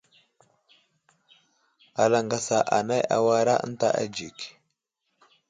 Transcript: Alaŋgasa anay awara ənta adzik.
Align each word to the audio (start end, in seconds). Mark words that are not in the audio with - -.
Alaŋgasa 2.03 2.57
anay 2.77 3.03
awara 3.15 3.55
ənta 3.65 3.87
adzik. 4.01 4.37